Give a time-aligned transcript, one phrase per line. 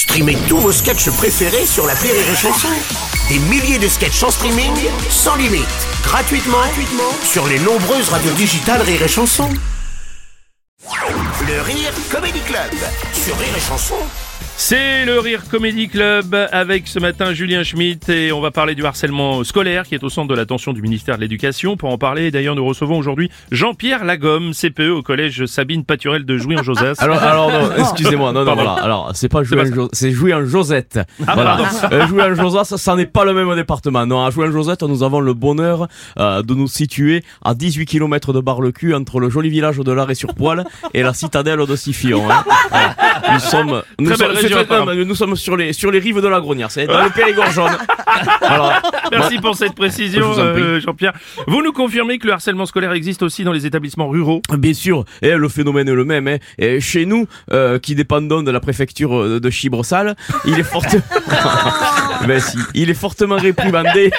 [0.00, 2.68] Streamez tous vos sketchs préférés sur la Rire et Chanson.
[3.28, 4.72] Des milliers de sketchs en streaming,
[5.10, 5.66] sans limite,
[6.02, 9.50] gratuitement, gratuitement sur les nombreuses radios digitales Rire et Chanson.
[11.46, 12.72] Le Rire Comedy Club
[13.12, 13.98] sur Rire et Chanson.
[14.62, 18.84] C'est le Rire Comedy Club avec ce matin Julien Schmitt et on va parler du
[18.84, 21.78] harcèlement scolaire qui est au centre de l'attention du ministère de l'Éducation.
[21.78, 26.36] Pour en parler, d'ailleurs, nous recevons aujourd'hui Jean-Pierre Lagomme, CPE au collège Sabine Paturel de
[26.36, 26.96] Jouy en Josas.
[26.98, 28.72] Alors, alors non, excusez-moi, non, non, voilà.
[28.74, 29.74] Alors, c'est pas pas en ça.
[29.74, 31.00] Jo- c'est jouer en Josette.
[31.26, 31.58] Ah, voilà.
[31.90, 34.04] Euh, jouer en Josas, ça, ça n'est pas le même département.
[34.04, 37.86] Non, à jouer en Josette, nous avons le bonheur euh, de nous situer à 18
[37.86, 42.30] km de Bar-le-Cul entre le joli village de l'Arrêt-sur-Poil et la citadelle de Sifion.
[42.30, 42.44] Hein.
[42.68, 42.94] Voilà.
[43.32, 44.94] Nous sommes, nous Très sommes, apparemment.
[44.94, 46.70] nous sommes sur les sur les rives de la Gronière.
[46.70, 47.76] C'est dans le Périgord jaune.
[48.40, 48.82] Voilà.
[49.10, 51.12] Merci pour cette précision, Je euh, Jean-Pierre.
[51.46, 55.04] Vous nous confirmez que le harcèlement scolaire existe aussi dans les établissements ruraux Bien sûr,
[55.22, 56.28] et le phénomène est le même.
[56.28, 56.38] Hein.
[56.58, 60.84] Et chez nous, euh, qui dépendons de la préfecture euh, de Chibresal, il est fort...
[62.26, 64.10] ben si, il est fortement réprimandé,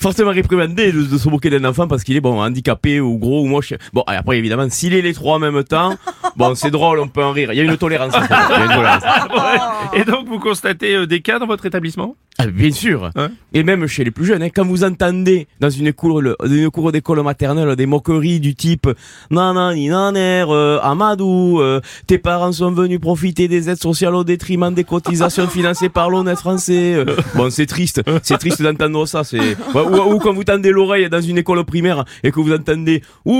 [0.00, 3.42] fortement réprimandé de, de se moquer d'un enfant parce qu'il est bon handicapé ou gros
[3.42, 3.74] ou moche.
[3.92, 5.96] Bon, et après évidemment, s'il est les trois en même temps,
[6.36, 7.52] bon c'est drôle, on peut en rire.
[7.52, 8.14] Il y a une tolérance.
[8.14, 9.02] Il y a une tolérance.
[9.94, 12.16] Et donc vous constatez euh, des cas dans votre établissement?
[12.38, 13.10] Ah, bien sûr.
[13.16, 16.70] Hein Et même chez les plus jeunes, hein, quand vous entendez dans une cour, une
[16.70, 18.88] cour d'école maternelle des moqueries du type
[19.30, 24.72] nanani naner, euh, Amadou, euh, tes parents sont venus profiter des aides sociales au détriment
[24.72, 26.94] des cotisations financées par l'honnête français.
[26.94, 27.16] euh.
[27.34, 29.22] Bon, c'est triste, c'est triste d'entendre ça.
[29.22, 32.54] C'est ou, ou- ou quand vous tendez l'oreille dans une école primaire et que vous
[32.54, 33.32] entendez ouh,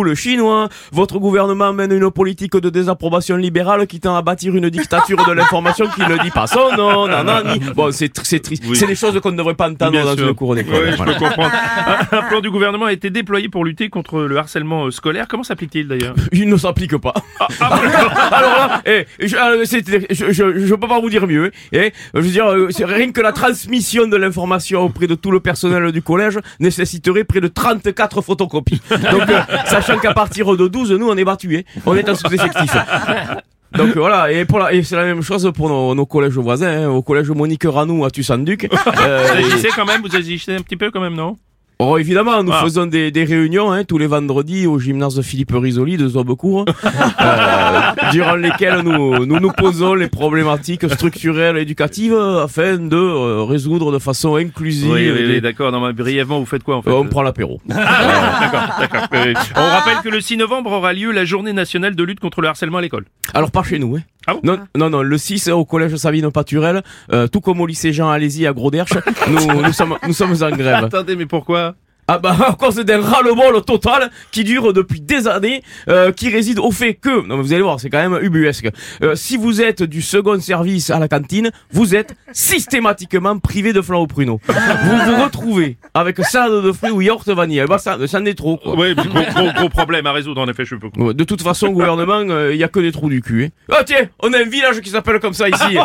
[0.00, 4.56] ouh, le chinois, votre gouvernement mène une politique de désapprobation libérale qui tend à bâtir
[4.56, 7.60] une dictature de l'information qui ne dit pas son nom, nanani.
[7.76, 8.64] Bon, c'est c'est triste.
[8.66, 8.76] Oui.
[8.76, 10.28] C'est des choses qu'on ne devrait pas entendre dans sûr.
[10.28, 10.74] une cour d'école.
[10.84, 11.12] Oui, je Voilà.
[11.14, 11.52] peux comprendre.
[12.12, 15.26] Un, plan du gouvernement a été déployé pour lutter contre le harcèlement euh, scolaire.
[15.28, 16.14] Comment s'applique-t-il d'ailleurs?
[16.32, 17.14] Il ne s'applique pas.
[17.60, 19.64] Alors là, eh, je, euh,
[20.10, 21.50] je, je, je peux pas vous dire mieux.
[21.72, 25.30] Eh, je veux dire, euh, c'est rien que la transmission de l'information auprès de tout
[25.30, 28.80] le personnel du collège nécessiterait près de 34 photocopies.
[28.90, 31.50] Donc, euh, sachant qu'à partir de 12, nous, on est battus.
[31.60, 31.66] eh.
[31.86, 32.72] On est en sous-effectif.
[33.76, 36.38] Donc euh, voilà, et, pour la, et c'est la même chose pour nos, nos collèges
[36.38, 36.88] voisins, hein.
[36.88, 38.68] au collège Monique Ranou à Tussanduc.
[39.06, 41.36] Euh, Vous agissez quand même Vous agissez un petit peu quand même, non?
[41.80, 42.62] Oh, évidemment, nous Ah.
[42.64, 46.64] faisons des, des réunions hein, tous les vendredis au gymnase de Philippe Risoli de Zobecourt,
[47.20, 47.80] euh,
[48.10, 53.92] durant lesquelles nous, nous nous posons les problématiques structurelles et éducatives afin de euh, résoudre
[53.92, 54.90] de façon inclusive.
[54.90, 55.70] Oui, oui, oui, d'accord.
[55.70, 56.90] Non, mais brièvement, vous faites quoi en fait?
[56.90, 57.60] Euh, on prend l'apéro.
[57.66, 59.08] D'accord, d'accord.
[59.12, 59.34] Oui.
[59.54, 62.48] On rappelle que le 6 novembre aura lieu la journée nationale de lutte contre le
[62.48, 63.04] harcèlement à l'école.
[63.34, 63.96] Alors pas chez nous.
[63.96, 64.02] Hein.
[64.26, 67.66] Ah bon non, non, non, le 6 au collège Sabine Paturel, euh, tout comme au
[67.66, 68.92] lycée Jean Alési à Gros-Derche,
[69.28, 70.84] nous, nous, sommes, nous sommes en grève.
[70.84, 71.74] Attendez, mais pourquoi?
[72.10, 76.58] Ah bah à cause d'un ras-le-bol total qui dure depuis des années, euh, qui réside
[76.58, 78.70] au fait que, non mais vous allez voir, c'est quand même ubuesque.
[79.02, 83.82] Euh, si vous êtes du second service à la cantine, vous êtes systématiquement privé de
[83.82, 84.40] flan au pruneau.
[84.48, 87.62] vous vous retrouvez avec salade de fruits ou yaourt vanille.
[87.68, 88.74] Bah ça, ça en est trop quoi.
[88.74, 90.88] Oui, gros, gros, gros problème à résoudre en effet, je peux.
[90.96, 93.44] Ouais, De toute façon, gouvernement, il y a que des trous du cul.
[93.44, 93.74] Hein.
[93.80, 95.58] Ah tiens, on a un village qui s'appelle comme ça ici.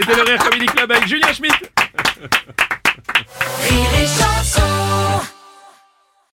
[0.00, 1.70] C'était le Rire Comedy Club avec Julien Schmitt.